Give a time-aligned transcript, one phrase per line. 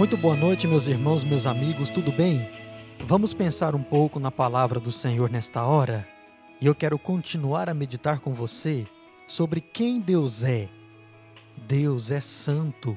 [0.00, 2.48] Muito boa noite, meus irmãos, meus amigos, tudo bem?
[3.00, 6.08] Vamos pensar um pouco na palavra do Senhor nesta hora?
[6.58, 8.86] E eu quero continuar a meditar com você
[9.28, 10.70] sobre quem Deus é.
[11.68, 12.96] Deus é santo.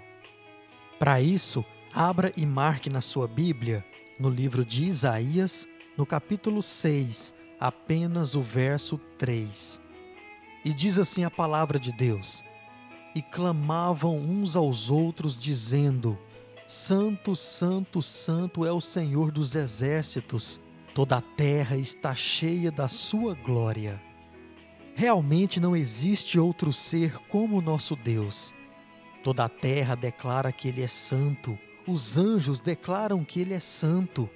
[0.98, 3.84] Para isso, abra e marque na sua Bíblia,
[4.18, 5.68] no livro de Isaías,
[5.98, 9.82] no capítulo 6, apenas o verso 3.
[10.64, 12.46] E diz assim a palavra de Deus:
[13.14, 16.18] E clamavam uns aos outros, dizendo:
[16.76, 20.60] Santo, Santo, Santo é o Senhor dos exércitos,
[20.96, 24.02] toda a terra está cheia da sua glória.
[24.96, 28.56] Realmente não existe outro ser como o nosso Deus.
[29.24, 34.28] Toda a terra declara que Ele é santo, os anjos declaram que Ele é santo.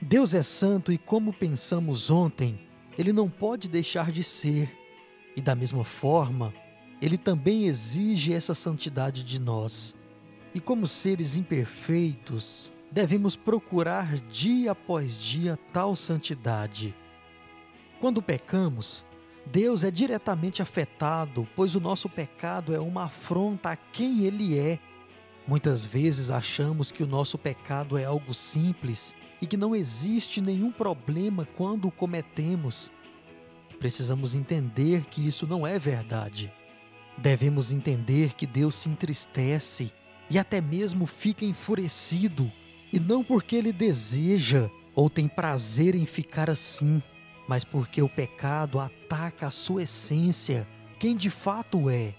[0.00, 2.58] Deus é santo e, como pensamos ontem,
[2.98, 4.76] Ele não pode deixar de ser.
[5.36, 6.52] E da mesma forma,
[7.00, 9.94] Ele também exige essa santidade de nós.
[10.54, 16.94] E como seres imperfeitos, devemos procurar dia após dia tal santidade.
[18.00, 19.06] Quando pecamos,
[19.46, 24.78] Deus é diretamente afetado, pois o nosso pecado é uma afronta a quem Ele é.
[25.46, 30.70] Muitas vezes achamos que o nosso pecado é algo simples e que não existe nenhum
[30.70, 32.92] problema quando o cometemos.
[33.78, 36.52] Precisamos entender que isso não é verdade.
[37.18, 39.92] Devemos entender que Deus se entristece
[40.32, 42.50] e até mesmo fica enfurecido,
[42.90, 47.02] e não porque ele deseja ou tem prazer em ficar assim,
[47.46, 50.66] mas porque o pecado ataca a sua essência,
[50.98, 52.14] quem de fato é.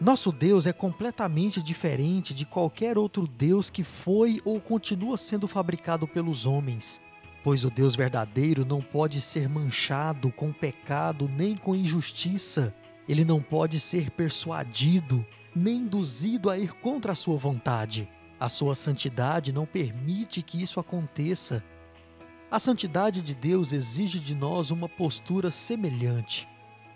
[0.00, 6.08] Nosso Deus é completamente diferente de qualquer outro Deus que foi ou continua sendo fabricado
[6.08, 7.00] pelos homens,
[7.44, 12.74] pois o Deus verdadeiro não pode ser manchado com pecado nem com injustiça,
[13.08, 18.08] ele não pode ser persuadido nem induzido a ir contra a sua vontade.
[18.38, 21.62] A sua santidade não permite que isso aconteça.
[22.50, 26.48] A santidade de Deus exige de nós uma postura semelhante.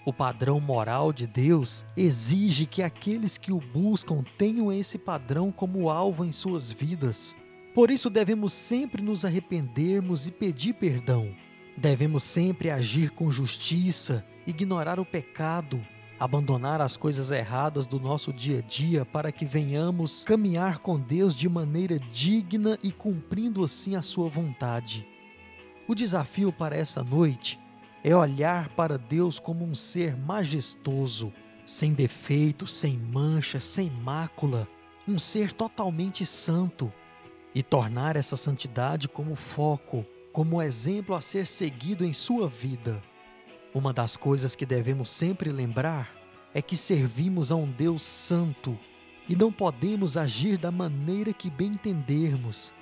[0.04, 5.90] O padrão moral de Deus exige que aqueles que o buscam tenham esse padrão como
[5.90, 7.36] alvo em suas vidas.
[7.74, 11.34] Por isso devemos sempre nos arrependermos e pedir perdão.
[11.76, 15.84] Devemos sempre agir com justiça, ignorar o pecado,
[16.18, 21.34] abandonar as coisas erradas do nosso dia a dia para que venhamos caminhar com Deus
[21.34, 25.06] de maneira digna e cumprindo assim a sua vontade.
[25.86, 27.58] O desafio para essa noite
[28.02, 31.32] é olhar para Deus como um ser majestoso,
[31.64, 34.68] sem defeito, sem mancha, sem mácula,
[35.06, 36.92] um ser totalmente santo,
[37.54, 43.02] e tornar essa santidade como foco, como exemplo a ser seguido em sua vida.
[43.74, 46.14] Uma das coisas que devemos sempre lembrar
[46.54, 48.78] é que servimos a um Deus santo
[49.28, 52.72] e não podemos agir da maneira que bem entendermos.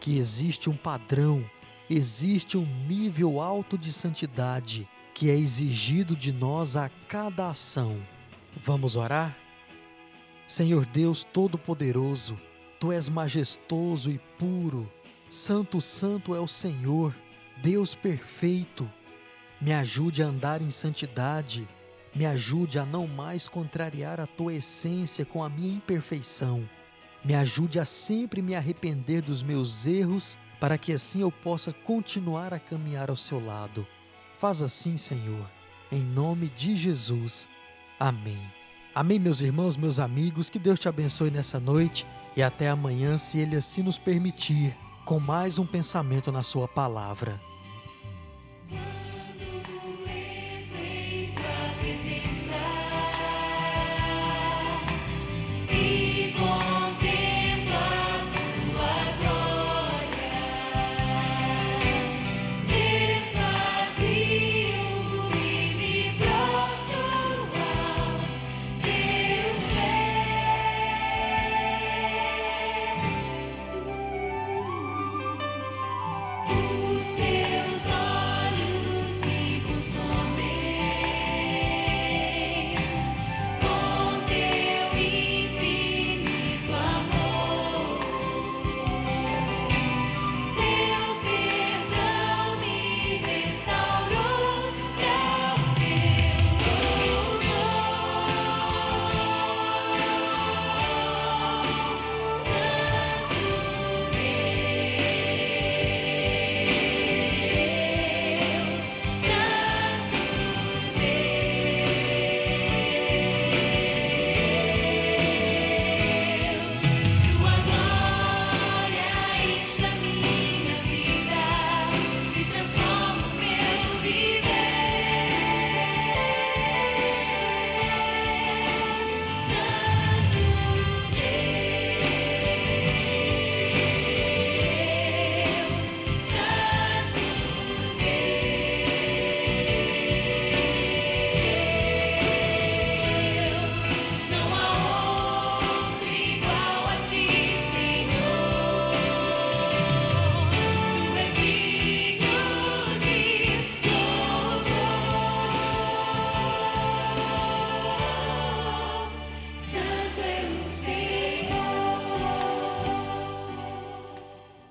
[0.00, 1.44] Que existe um padrão,
[1.88, 7.96] existe um nível alto de santidade que é exigido de nós a cada ação.
[8.56, 9.34] Vamos orar?
[10.46, 12.38] Senhor Deus Todo-Poderoso,
[12.78, 14.90] Tu és majestoso e puro,
[15.30, 17.14] Santo, Santo é o Senhor,
[17.62, 18.88] Deus perfeito.
[19.60, 21.66] Me ajude a andar em santidade,
[22.14, 26.68] me ajude a não mais contrariar a tua essência com a minha imperfeição.
[27.24, 32.54] Me ajude a sempre me arrepender dos meus erros, para que assim eu possa continuar
[32.54, 33.86] a caminhar ao seu lado.
[34.38, 35.46] Faz assim, Senhor,
[35.90, 37.48] em nome de Jesus.
[37.98, 38.40] Amém.
[38.94, 43.38] Amém, meus irmãos, meus amigos, que Deus te abençoe nessa noite e até amanhã, se
[43.38, 44.74] Ele assim nos permitir,
[45.04, 47.38] com mais um pensamento na Sua palavra.
[76.98, 77.45] Still